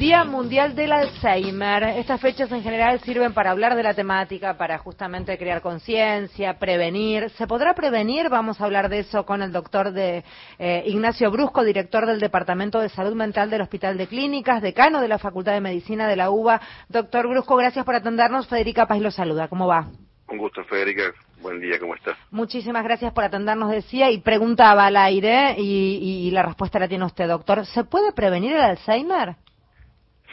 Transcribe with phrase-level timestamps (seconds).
[0.00, 1.82] Día Mundial del Alzheimer.
[1.98, 7.28] Estas fechas en general sirven para hablar de la temática, para justamente crear conciencia, prevenir.
[7.36, 8.30] ¿Se podrá prevenir?
[8.30, 10.24] Vamos a hablar de eso con el doctor de,
[10.58, 15.08] eh, Ignacio Brusco, director del Departamento de Salud Mental del Hospital de Clínicas, decano de
[15.08, 16.62] la Facultad de Medicina de la UBA.
[16.88, 18.48] Doctor Brusco, gracias por atendernos.
[18.48, 19.48] Federica Paz lo saluda.
[19.48, 19.88] ¿Cómo va?
[20.30, 21.12] Un gusto, Federica.
[21.42, 22.16] Buen día, ¿cómo estás?
[22.30, 27.04] Muchísimas gracias por atendernos, decía, y preguntaba al aire, y, y la respuesta la tiene
[27.04, 27.66] usted, doctor.
[27.66, 29.36] ¿Se puede prevenir el Alzheimer?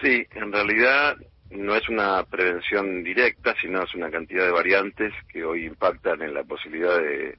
[0.02, 1.18] Sí, en realidad
[1.50, 6.34] no es una prevención directa, sino es una cantidad de variantes que hoy impactan en
[6.34, 7.38] la posibilidad de,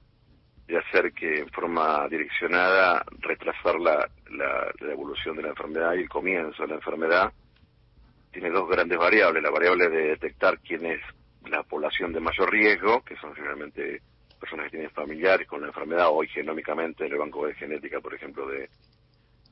[0.76, 6.62] hacer que en forma direccionada retrasar la, la, evolución de la enfermedad y el comienzo
[6.62, 7.32] de la enfermedad.
[8.30, 11.00] Tiene dos grandes variables, la variable de detectar quién es
[11.48, 14.02] la población de mayor riesgo, que son generalmente
[14.38, 18.14] personas que tienen familiares con la enfermedad, hoy genómicamente en el banco de genética, por
[18.14, 18.68] ejemplo, de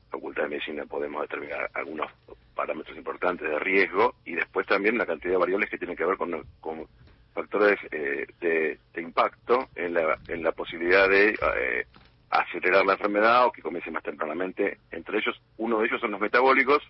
[0.09, 2.09] Facultad de Medicina podemos determinar algunos
[2.55, 6.17] parámetros importantes de riesgo y después también la cantidad de variables que tienen que ver
[6.17, 6.87] con,
[7.33, 11.85] factores eh, de, impacto en la, en la posibilidad de eh,
[12.31, 14.79] acelerar la enfermedad o que comience más tempranamente.
[14.91, 16.81] Entre ellos, uno de ellos son los metabólicos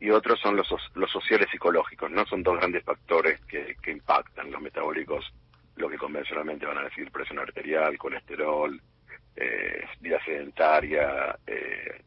[0.00, 2.24] y otros son los, los sociales psicológicos, ¿no?
[2.26, 5.32] Son dos grandes factores que, que impactan los metabólicos,
[5.76, 8.80] lo que convencionalmente van a decir presión arterial, colesterol,
[9.36, 12.02] eh, vida sedentaria, eh,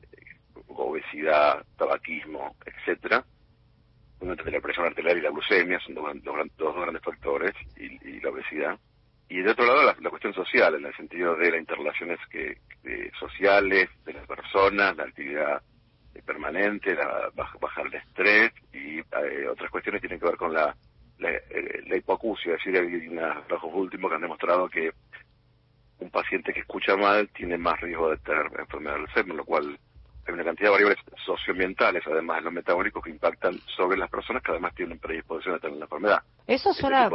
[0.83, 3.23] obesidad, tabaquismo, etcétera.
[4.19, 6.05] Uno de la presión arterial y la glucemia son dos,
[6.57, 8.79] dos, grandes factores, y, la obesidad.
[9.27, 12.57] Y de otro lado, la, cuestión social, en el sentido de las interrelaciones que,
[13.19, 15.61] sociales de las personas, la actividad
[16.25, 20.75] permanente, la, bajar el estrés y eh, otras cuestiones tienen que ver con la,
[21.19, 22.55] la, eh, hipoacusia.
[22.55, 24.91] Es decir, hay unos trabajos últimos que han demostrado que
[25.99, 29.79] un paciente que escucha mal tiene más riesgo de tener enfermedad del Alzheimer, lo cual
[30.27, 34.41] hay una cantidad de variables socioambientales, además de los metabólicos, que impactan sobre las personas
[34.41, 36.23] que además tienen predisposición a tener la enfermedad.
[36.47, 37.09] Eso este suena,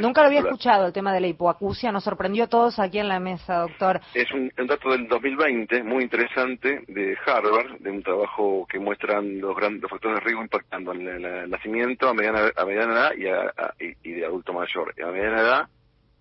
[0.00, 3.08] nunca lo había escuchado, el tema de la hipoacusia, nos sorprendió a todos aquí en
[3.08, 4.00] la mesa, doctor.
[4.14, 9.56] Es un, dato del 2020 muy interesante de Harvard, de un trabajo que muestran los
[9.56, 13.74] grandes factores de riesgo impactando en el, nacimiento, a mediana, a mediana edad y, a,
[13.78, 14.94] y, de adulto mayor.
[15.02, 15.68] A mediana edad,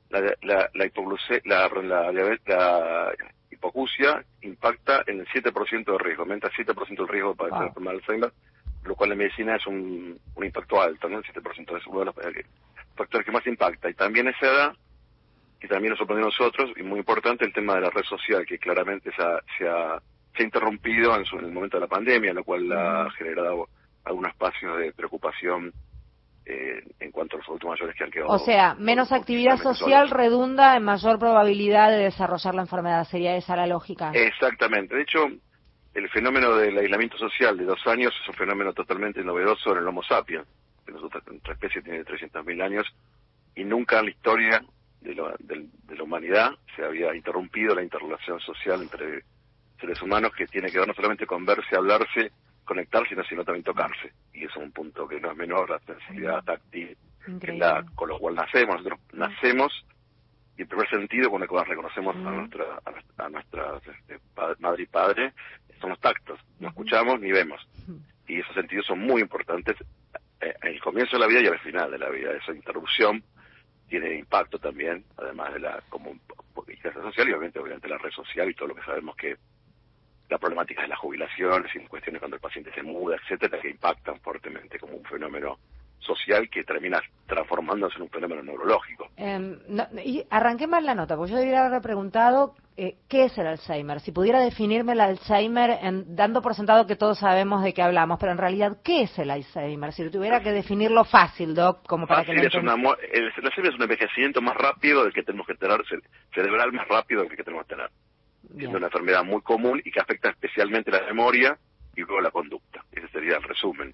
[0.10, 3.14] la, la, la, la, la
[3.60, 7.68] hipoacusia impacta en el 7% de riesgo, aumenta el 7% el riesgo para wow.
[7.68, 8.34] enfermedad de Alzheimer,
[8.84, 11.18] lo cual en medicina es un, un impacto alto, ¿no?
[11.20, 12.16] El 7% es uno de los
[12.96, 13.90] factores que más impacta.
[13.90, 14.74] Y también esa edad,
[15.60, 18.46] que también nos sorprendió a nosotros, y muy importante el tema de la red social,
[18.46, 20.02] que claramente se ha, se ha,
[20.36, 23.68] se ha interrumpido en, su, en el momento de la pandemia, lo cual ha generado
[24.06, 25.74] algunos espacios de preocupación
[26.52, 28.32] eh, en cuanto a los adultos mayores que han quedado.
[28.32, 33.04] O sea, menos actividad social redunda en mayor probabilidad de desarrollar la enfermedad.
[33.04, 34.10] ¿Sería esa la lógica?
[34.16, 34.96] Exactamente.
[34.96, 35.28] De hecho,
[35.94, 39.88] el fenómeno del aislamiento social de dos años es un fenómeno totalmente novedoso en el
[39.88, 40.48] Homo sapiens.
[40.88, 42.88] Nuestra especie tiene 300.000 años
[43.56, 44.64] y nunca en la historia
[45.02, 49.24] de, de, la humanidad se había interrumpido la interrelación social entre
[49.80, 52.32] seres humanos que tiene que ver no solamente con verse, hablarse,
[52.70, 54.14] conectarse, sino también tocarse.
[54.32, 56.96] Y eso es un punto que no es menor, la sensibilidad táctil,
[57.58, 58.76] la, con lo cual nacemos.
[58.78, 59.86] Nosotros nacemos
[60.56, 62.66] y en primer sentido, cuando reconocemos a nuestra,
[63.18, 64.20] a nuestra, este,
[64.60, 65.34] madre y padre,
[65.82, 66.40] son los tactos.
[66.60, 67.66] No escuchamos ni vemos.
[68.28, 69.78] Y esos sentidos son muy importantes
[70.42, 72.34] eh, en el comienzo de la vida y al final de la vida.
[72.34, 73.24] Esa interrupción
[73.88, 76.14] tiene impacto también, además de la como
[76.94, 79.38] social y obviamente, obviamente la red social y todo lo que sabemos que
[80.30, 84.20] la problemática de las jubilaciones y cuestiones cuando el paciente se muda, etcétera, que impactan
[84.22, 85.58] fuertemente como un fenómeno
[86.00, 89.10] social que termina transformándose en un fenómeno neurológico.
[89.18, 89.58] Eh,
[90.06, 94.00] y arranqué mal la nota, porque yo debería haber preguntado eh, qué es el Alzheimer.
[94.00, 98.18] Si pudiera definirme el Alzheimer, en, dando por sentado que todos sabemos de qué hablamos,
[98.20, 99.92] pero en realidad, ¿qué es el Alzheimer?
[99.94, 103.76] Si tuviera que definirlo fácil, Doc, como para que lo es una, el, Alzheimer es
[103.76, 105.82] un envejecimiento más rápido del que tenemos que tener,
[106.34, 107.90] cerebral más rápido del que tenemos que tener
[108.58, 111.58] siendo una enfermedad muy común y que afecta especialmente la memoria
[111.96, 112.84] y luego la conducta.
[112.92, 113.94] Ese sería el resumen.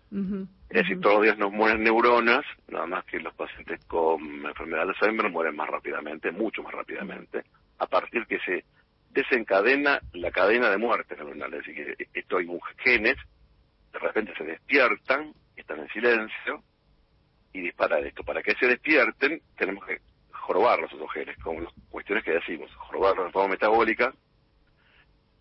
[0.70, 4.86] Es decir, todos los días nos mueren neuronas, nada más que los pacientes con enfermedad
[4.86, 7.44] de Alzheimer mueren más rápidamente, mucho más rápidamente,
[7.80, 8.64] a partir que se
[9.12, 11.54] desencadena la cadena de muerte neuronal.
[11.54, 12.42] Es decir, que estos
[12.78, 13.16] genes
[13.92, 16.64] de repente se despiertan, están en silencio
[17.54, 18.24] y disparan esto.
[18.24, 20.00] Para que se despierten, tenemos que
[20.32, 24.14] jorobar los otros genes, como las cuestiones que decimos, jorobarlos de forma metabólica,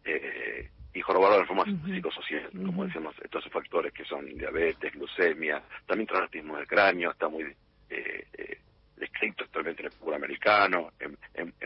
[0.05, 6.07] eh, y jorobarlo de forma psicosocial, como decimos, estos factores que son diabetes, glucemia, también
[6.07, 7.43] traumatismo del cráneo, está muy
[7.91, 8.59] eh, eh,
[8.97, 11.17] descrito actualmente en el fútbol americano, en,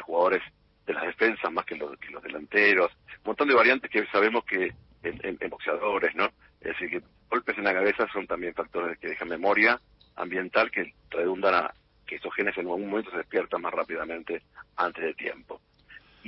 [0.02, 0.42] jugadores
[0.86, 4.42] de las defensas más que los, que los delanteros, un montón de variantes que sabemos
[4.44, 6.26] que en, boxeadores, ¿no?
[6.60, 9.78] Es decir, que golpes en la cabeza son también factores que dejan memoria
[10.16, 11.74] ambiental que redundan a
[12.06, 14.42] que esos genes en algún momento se despiertan más rápidamente
[14.76, 15.57] antes de tiempo.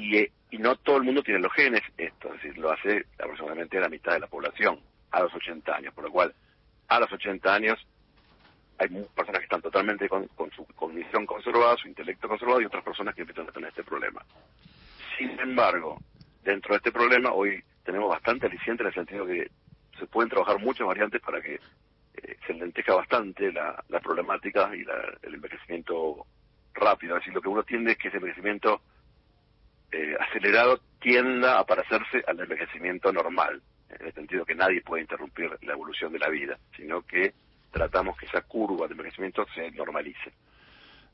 [0.01, 3.79] Y, y no todo el mundo tiene los genes, esto, es decir, lo hace aproximadamente
[3.79, 4.81] la mitad de la población
[5.11, 6.35] a los 80 años, por lo cual
[6.89, 7.87] a los 80 años
[8.79, 13.15] hay personas que están totalmente con, su cognición conservada, su intelecto conservado y otras personas
[13.15, 14.25] que empiezan a tener este problema.
[15.19, 15.99] Sin embargo,
[16.43, 19.51] dentro de este problema hoy tenemos bastante aliciente en el sentido que
[19.99, 24.83] se pueden trabajar muchas variantes para que eh, se lenteja bastante la, problemática y
[25.27, 26.27] el envejecimiento
[26.73, 27.17] rápido.
[27.17, 28.81] Es decir, lo que uno tiende es que ese envejecimiento
[29.93, 35.51] eh, acelerado tienda a parecerse al envejecimiento normal, en el sentido que nadie puede interrumpir
[35.63, 37.33] la evolución de la vida, sino que
[37.71, 40.33] tratamos que esa curva de envejecimiento se normalice.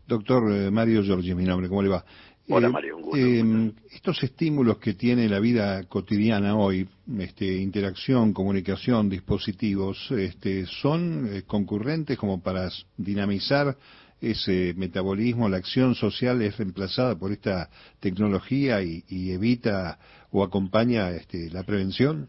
[0.06, 2.04] Doctor eh, Mario Giorgi, mi nombre, ¿cómo le va?
[2.48, 3.18] Hola eh, Mario, un gusto.
[3.18, 6.88] Eh, estos estímulos que tiene la vida cotidiana hoy,
[7.18, 13.76] este, interacción, comunicación, dispositivos, este, ¿son concurrentes como para dinamizar
[14.20, 15.48] ese metabolismo?
[15.48, 17.68] ¿La acción social es reemplazada por esta
[18.00, 19.98] tecnología y, evita
[20.30, 22.28] o acompaña este, la prevención?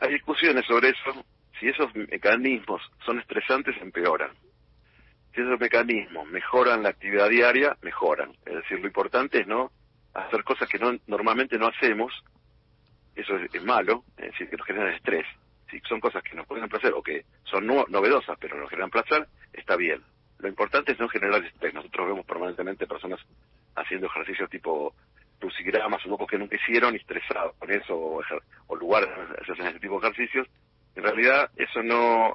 [0.00, 1.24] Hay discusiones sobre eso
[1.58, 4.30] si esos mecanismos son estresantes, empeoran.
[5.34, 8.32] Si esos mecanismos mejoran la actividad diaria, mejoran.
[8.46, 9.72] Es decir, lo importante es no
[10.14, 12.12] hacer cosas que no, normalmente no hacemos,
[13.14, 15.26] eso es, malo, es decir, que nos generan estrés.
[15.70, 19.26] Si son cosas que nos pueden placer o que son novedosas pero nos generan placer,
[19.52, 20.02] está bien.
[20.38, 21.74] Lo importante es no generar estrés.
[21.74, 23.20] Nosotros vemos permanentemente personas
[23.74, 24.94] haciendo ejercicios tipo
[25.38, 28.22] crucigramas o locos que nunca hicieron y estresados con eso, o,
[28.66, 29.08] o lugares
[29.46, 30.48] se hacen ese tipo de ejercicios,
[30.96, 32.32] en realidad eso no,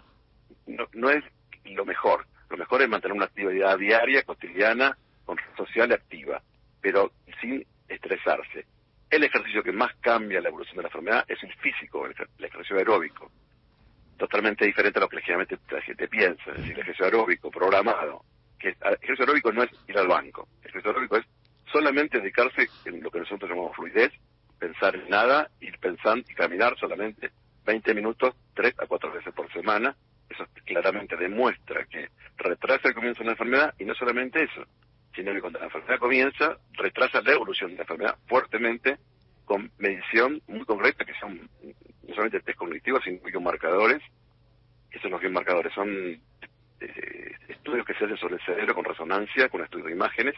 [0.94, 1.24] no, es
[1.66, 2.26] lo mejor.
[2.50, 6.42] Lo mejor es mantener una actividad diaria, cotidiana, con social activa,
[6.82, 7.12] pero
[7.42, 8.66] sin estresarse.
[9.10, 12.78] El ejercicio que más cambia la evolución de la enfermedad es el físico, el, ejercicio
[12.78, 13.32] aeróbico.
[14.24, 16.52] Totalmente diferente a lo que generalmente la gente piensa.
[16.52, 18.24] Es decir, ejercicio aeróbico programado.
[18.58, 20.48] Que ejercicio aeróbico no es ir al banco.
[20.62, 21.26] El ejercicio aeróbico es
[21.70, 24.14] solamente dedicarse en lo que nosotros llamamos fluidez,
[24.58, 27.32] pensar en nada, ir pensando y caminar solamente
[27.66, 29.94] 20 minutos tres a cuatro veces por semana.
[30.30, 34.66] Eso claramente demuestra que retrasa el comienzo de la enfermedad y no solamente eso,
[35.14, 39.00] sino que cuando la enfermedad comienza, retrasa la evolución de la enfermedad fuertemente
[39.44, 41.50] con medición muy concreta, que son
[42.14, 44.02] solamente test cognitivos, sino biomarcadores.
[44.92, 45.90] Esos los biomarcadores son
[46.80, 50.36] eh, estudios que se hacen sobre el cerebro con resonancia, con estudios de imágenes,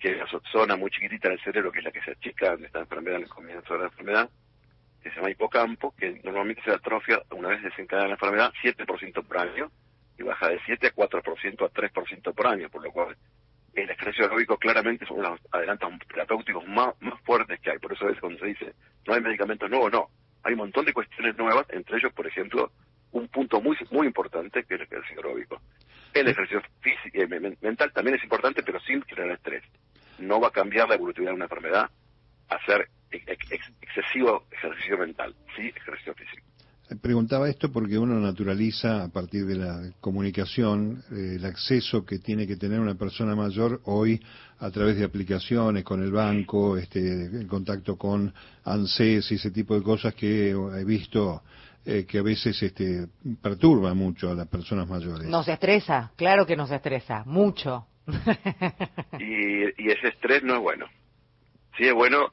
[0.00, 2.56] que hay una zona muy chiquitita en el cerebro, que es la que se achica
[2.56, 4.30] de esta enfermedad en el comienzo de la enfermedad,
[5.02, 9.38] que se llama hipocampo, que normalmente se atrofia una vez desencadenada la enfermedad 7% por
[9.38, 9.70] año
[10.18, 13.16] y baja de 7 a 4% a 3% por año, por lo cual
[13.74, 17.78] el ejercicio aeróbico claramente es de los adelantos terapéuticos más, más fuertes que hay.
[17.78, 18.74] Por eso veces cuando se dice
[19.06, 20.10] no hay medicamentos nuevos, no.
[20.42, 22.70] Hay un montón de cuestiones nuevas, entre ellos, por ejemplo,
[23.12, 25.60] un punto muy muy importante que es el ejercicio aeróbico.
[26.14, 29.62] El ejercicio físico, eh, mental también es importante, pero sin generar estrés.
[30.18, 31.90] No va a cambiar la evolutividad de una enfermedad
[32.48, 36.47] hacer excesivo ejercicio mental, sí ejercicio físico.
[37.02, 42.46] Preguntaba esto porque uno naturaliza a partir de la comunicación eh, el acceso que tiene
[42.46, 44.20] que tener una persona mayor hoy
[44.58, 48.32] a través de aplicaciones con el banco, este, el contacto con
[48.64, 51.42] ANSES y ese tipo de cosas que he visto
[51.84, 53.06] eh, que a veces este,
[53.40, 55.28] perturba mucho a las personas mayores.
[55.28, 57.86] Nos estresa, claro que nos estresa, mucho.
[59.18, 60.86] y, y ese estrés no es bueno.
[61.76, 62.32] Sí es bueno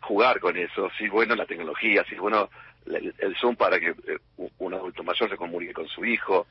[0.00, 2.48] jugar con eso, sí es bueno la tecnología, sí es bueno
[2.86, 4.18] el, Zoom para que eh,
[4.58, 6.46] un adulto mayor se comunique con su hijo,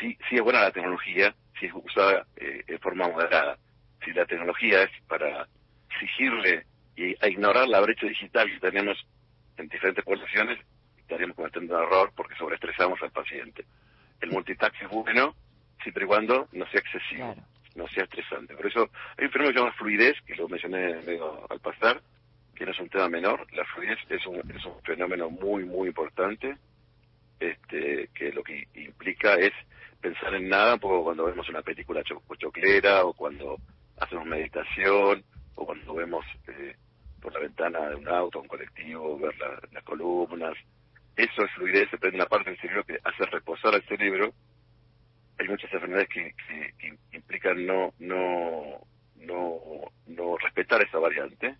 [0.00, 3.58] sí, sí es buena la tecnología, si es usada eh, en forma moderada.
[4.04, 5.48] Si la tecnología es para
[5.90, 6.66] exigirle
[6.96, 8.96] y a ignorar la brecha digital que tenemos
[9.56, 10.58] en diferentes poblaciones,
[10.98, 13.64] estaríamos cometiendo un error porque sobreestresamos al paciente.
[14.20, 15.34] El multitask es bueno
[15.82, 17.34] siempre y cuando no sea excesivo,
[17.74, 18.54] no sea estresante.
[18.54, 22.00] Por eso hay un fenómeno que se llama fluidez, que lo mencioné medio al pasar,
[22.54, 23.46] que no es un tema menor.
[23.52, 26.56] La fluidez es un, es un fenómeno muy, muy importante,
[27.40, 29.52] este, que lo que implica es
[30.00, 33.58] pensar en nada, un poco cuando vemos una película choclera, o cuando
[33.98, 36.76] hacemos meditación, o cuando vemos eh,
[37.20, 39.34] por la ventana de un auto, un colectivo, ver
[39.72, 40.54] las columnas.
[41.16, 44.32] Eso es fluidez, se prende una parte del cerebro que hace reposar al cerebro.
[45.38, 46.34] Hay muchas enfermedades que,
[46.78, 48.80] que implican no, no,
[49.16, 49.60] no,
[50.06, 51.56] no respetar esa variante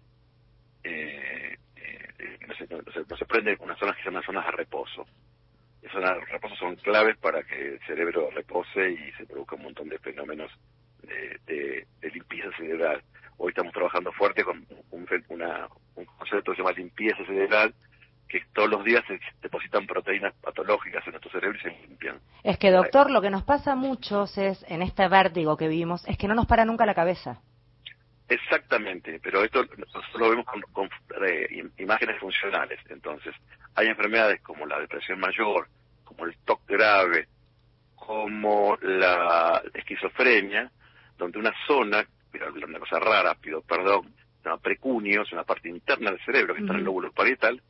[0.85, 5.07] eh, eh, no, se, no, se, prende unas zonas que se llaman zonas de reposo.
[5.83, 9.63] Esas zonas de reposo son claves para que el cerebro repose y se produzca un
[9.65, 10.51] montón de fenómenos
[11.03, 13.03] de, limpieza cerebral.
[13.39, 17.75] Hoy estamos trabajando fuerte con un, una, un concepto que se llama limpieza cerebral,
[18.29, 22.21] que todos los días se depositan proteínas patológicas en nuestro cerebro y se limpian.
[22.43, 26.07] Es que, doctor, lo que nos pasa a muchos es, en este vértigo que vivimos,
[26.07, 27.41] es que no nos para nunca la cabeza.
[28.29, 30.89] Exactamente, pero esto nosotros lo vemos con,
[31.27, 32.81] eh, imágenes funcionales.
[32.89, 33.35] Entonces,
[33.75, 35.69] hay enfermedades como la depresión mayor,
[36.05, 37.29] como el TOC grave,
[37.95, 40.71] como la esquizofrenia,
[41.19, 42.07] donde una zona,
[42.67, 44.15] una cosa rara, pido perdón,
[44.45, 47.61] una precunio, es una parte interna del cerebro que está en el lóbulo parietal,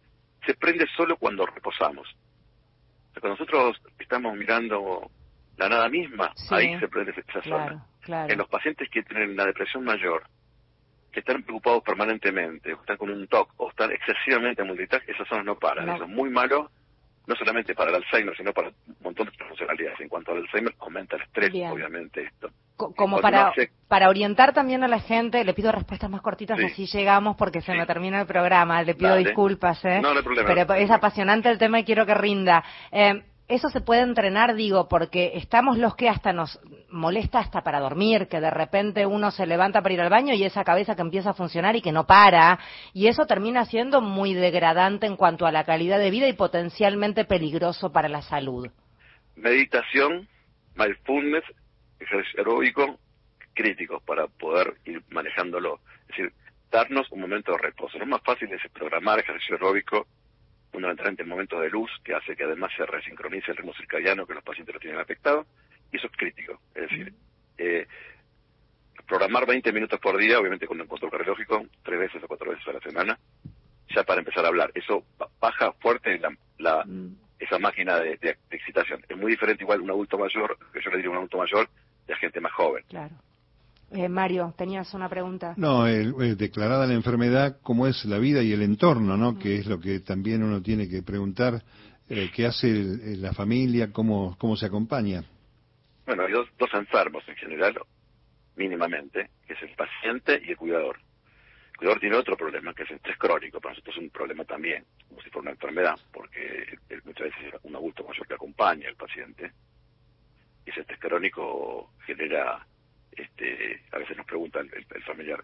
[0.47, 2.09] se prende solo cuando reposamos.
[3.21, 5.11] cuando nosotros estamos mirando
[5.57, 7.87] la nada misma, ahí se prende esa zona.
[8.07, 10.25] En los pacientes que tienen una depresión mayor,
[11.15, 15.47] que están preocupados permanentemente, o están con un TOC, o están excesivamente multitask, esas zonas
[15.47, 15.89] no paran.
[15.89, 16.71] Eso es muy malo,
[17.27, 20.01] no solamente para el Alzheimer, sino para un montón de funcionalidades.
[20.01, 22.51] En cuanto al Alzheimer, aumenta el estrés, obviamente, esto.
[22.77, 23.53] Como para,
[23.87, 27.73] para orientar también a la gente, le pido respuestas más cortitas, así llegamos, porque se
[27.73, 28.83] me termina el programa.
[28.83, 30.01] Le pido disculpas, ¿eh?
[30.03, 30.49] No, no hay problema.
[30.49, 32.65] Pero es apasionante el tema y quiero que rinda.
[32.91, 36.59] Eh, eso se puede entrenar, digo, porque estamos los que hasta nos
[36.89, 40.45] molesta hasta para dormir, que de repente uno se levanta para ir al baño y
[40.45, 42.59] esa cabeza que empieza a funcionar y que no para,
[42.95, 47.27] y eso termina siendo muy degradante en cuanto a la calidad de vida y potencialmente
[47.27, 48.69] peligroso para la salud.
[49.37, 50.27] Meditación,
[50.75, 51.45] mindfulness,
[52.01, 52.99] ejercicio aeróbico,
[53.53, 55.81] críticos para poder ir manejándolo.
[56.03, 56.33] Es decir,
[56.71, 57.99] darnos un momento de reposo.
[57.99, 60.07] Lo más fácil es programar ejercicio aeróbico
[60.75, 64.35] fundamentalmente en momentos de luz, que hace que además se resincronice el ritmo circadiano que
[64.35, 65.47] los pacientes lo tienen afectado,
[65.93, 66.61] y eso es crítico.
[66.75, 67.15] Es decir,
[67.59, 67.87] eh,
[69.07, 72.67] programar 20 minutos por día, obviamente con un control cardiológico, tres veces o cuatro veces
[72.67, 73.17] a la semana,
[73.95, 74.73] ya para empezar a hablar.
[74.75, 75.05] Eso
[75.41, 76.21] baja fuerte
[76.59, 77.17] la, mm.
[77.39, 79.01] esa máquina de, excitación.
[79.09, 81.69] Es muy diferente igual un adulto mayor, que yo le diría un adulto mayor,
[82.09, 82.85] de gente más joven.
[82.89, 83.15] Claro.
[83.95, 85.55] Eh, Mario, tenías una pregunta.
[85.57, 89.39] No, declarada la enfermedad, ¿cómo es la vida y el entorno, no?
[89.39, 91.63] Que es lo que también uno tiene que preguntar.
[92.09, 92.67] Eh, ¿Qué hace
[93.19, 93.93] la familia?
[93.93, 95.23] ¿Cómo, ¿Cómo se acompaña?
[96.07, 97.79] Bueno, hay dos, dos enfermos en general,
[98.57, 100.99] mínimamente, que es el paciente y el cuidador.
[101.75, 103.61] El cuidador tiene otro problema, que es el estrés crónico.
[103.61, 107.61] Para nosotros es un problema también, como si fuera una enfermedad, porque muchas veces es
[107.63, 109.53] un adulto mayor que acompaña al paciente.
[110.67, 112.67] Y ese estrés crónico genera
[113.17, 115.43] este, a veces nos pregunta el, familiar,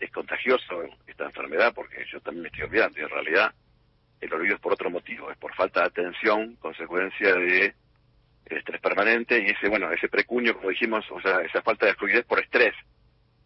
[0.00, 1.72] ¿es contagioso esta enfermedad?
[1.74, 3.54] Porque yo también me estoy olvidando y en realidad
[4.20, 7.74] el olvido es por otro motivo, es por falta de atención, consecuencia de
[8.46, 12.24] estrés permanente y ese, bueno, ese precuño, como dijimos, o sea, esa falta de fluidez
[12.24, 12.74] por estrés,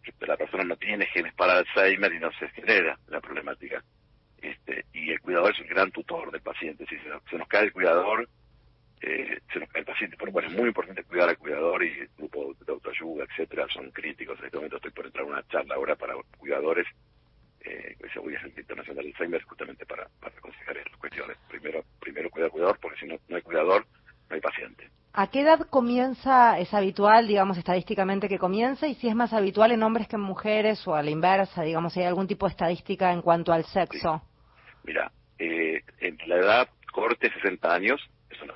[0.01, 3.83] que la persona no tiene genes para Alzheimer y no se genera la problemática.
[4.41, 6.85] Este, y el cuidador es un gran tutor del paciente.
[6.87, 8.27] Si se nos cae el cuidador,
[9.05, 10.15] eh, se nos cae el paciente.
[10.17, 13.91] Pero bueno, es muy importante cuidar al cuidador y el grupo de autoayuda, etcétera, son
[13.91, 14.39] críticos.
[14.39, 16.87] En este momento estoy por entrar a una charla ahora para cuidadores,
[17.65, 21.37] eh, que voy a Centro Internacional del Alzheimer, justamente para, para aconsejar esas cuestiones.
[21.49, 23.85] Primero, primero cuidar al cuidador, porque si no, no hay cuidador,
[24.29, 24.89] no hay paciente.
[25.11, 28.87] ¿A qué edad comienza, es habitual, digamos, estadísticamente que comienza?
[28.87, 31.93] Y si es más habitual en hombres que en mujeres o a la inversa, digamos,
[31.93, 34.23] si hay algún tipo de estadística en cuanto al sexo.
[34.85, 38.01] Mira, eh, en la edad corte, 60 años,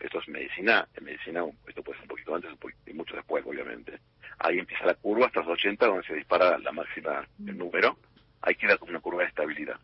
[0.02, 2.52] esto es medicina, en medicina esto puede ser un poquito antes
[2.86, 4.00] y mucho después, obviamente.
[4.40, 7.58] Ahí empieza la curva hasta los 80, donde se dispara la máxima el mm.
[7.58, 7.98] número.
[8.42, 9.80] Ahí queda como una curva de estabilidad.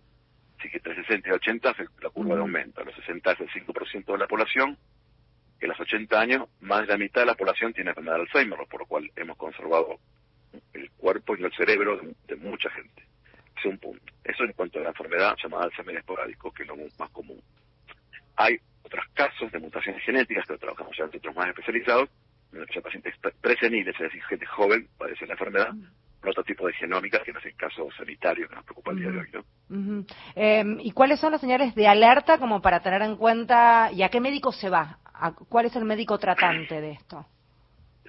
[0.60, 2.44] Así que entre 60 y 80 la curva de mm.
[2.44, 2.82] aumento.
[2.82, 4.78] A los 60 es el 5% de la población.
[5.60, 8.60] En los 80 años, más de la mitad de la población tiene enfermedad de Alzheimer,
[8.70, 10.00] por lo cual hemos conservado
[10.74, 13.02] el cuerpo y el cerebro de, mucha gente.
[13.56, 14.14] Ese es un punto.
[14.24, 17.42] Eso en cuanto a la enfermedad llamada Alzheimer esporádico, que es lo más común.
[18.36, 18.60] Hay
[18.94, 22.10] otros casos de mutaciones genéticas, que trabajamos ya en centros más especializados,
[22.54, 25.72] en pacientes preseniles, es decir, gente joven, padece la enfermedad,
[26.22, 29.00] con otro tipo de genómica, que no es el caso sanitario que nos preocupa el
[29.00, 29.30] día de hoy.
[29.34, 30.06] ¿no?
[30.36, 34.10] Em, ¿Y cuáles son las señales de alerta como para tener en cuenta, y a
[34.10, 35.00] qué médico se va?
[35.50, 37.26] ¿Cuál es el médico tratante de esto?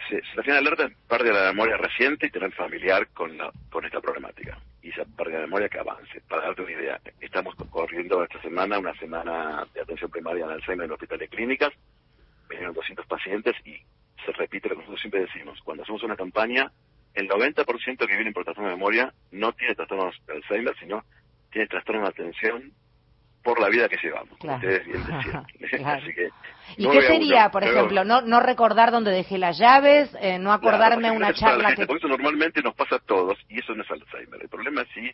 [0.09, 3.33] Se, se de alerta es pérdida de la memoria reciente y tener familiar con,
[3.71, 6.21] con esta problemática y esa pérdida de memoria que avance.
[6.29, 10.85] Para darte una idea, estamos corriendo esta semana una semana de atención primaria en Alzheimer
[10.85, 11.73] en el hospital de clínicas,
[12.49, 13.77] vinieron 200 pacientes y
[14.25, 16.71] se repite lo que nosotros siempre decimos, cuando hacemos una campaña,
[17.15, 21.05] el 90% que viene por trastorno de memoria no tiene trastornos de Alzheimer, sino
[21.51, 22.73] tiene trastorno de atención
[23.43, 24.33] por la vida que llevamos.
[24.41, 25.03] Ustedes bien
[25.87, 26.31] Así que,
[26.79, 31.11] ¿Y qué sería, por ejemplo, no, no recordar dónde dejé las llaves, eh, no acordarme
[31.11, 31.87] una charla que...
[31.87, 34.43] Por eso normalmente nos pasa a todos, y eso no es Alzheimer.
[34.43, 35.13] El problema es si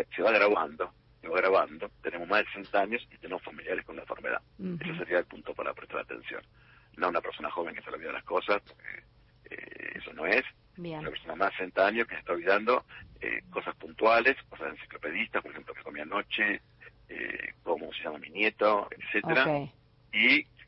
[0.00, 3.84] eh, se, va grabando, se va grabando, tenemos más de 60 años y tenemos familiares
[3.84, 4.40] con la enfermedad.
[4.80, 6.42] Ese sería el punto para prestar atención.
[6.96, 8.62] No una persona joven que se le olvida las cosas,
[9.50, 10.44] eh, eso no es.
[10.76, 12.84] Una persona más de 60 años que se está olvidando
[13.50, 16.62] cosas puntuales, cosas enciclopedistas, por ejemplo, que comía anoche,
[17.08, 19.68] eh, cómo se llama mi nieto, etcétera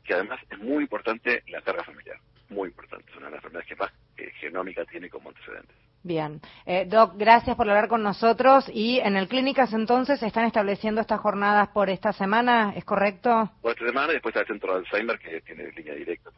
[0.03, 2.17] que además es muy importante la carga familiar,
[2.49, 3.09] muy importante.
[3.09, 5.75] Es una de las enfermedades que más eh, genómica tiene como antecedentes.
[6.03, 6.41] Bien.
[6.65, 8.69] Eh, Doc, gracias por hablar con nosotros.
[8.73, 13.49] Y en el Clínicas entonces están estableciendo estas jornadas por esta semana, ¿es correcto?
[13.61, 16.29] Por esta semana y después está el Centro de Alzheimer que tiene línea directa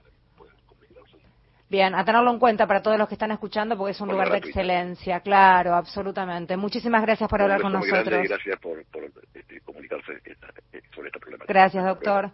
[1.74, 4.30] Bien, a tenerlo en cuenta para todos los que están escuchando porque es un lugar
[4.30, 6.56] de excelencia, claro, absolutamente.
[6.56, 8.28] Muchísimas gracias por hablar con nosotros.
[8.30, 8.78] gracias por,
[9.34, 11.52] este, comunicarse eh, sobre esta problemática.
[11.52, 12.30] Gracias, doctor.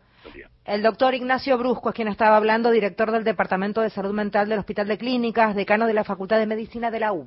[0.65, 4.59] El doctor Ignacio Brusco es quien estaba hablando, director del Departamento de Salud Mental del
[4.59, 7.17] Hospital de Clínicas, decano de la Facultad de Medicina de la UBA.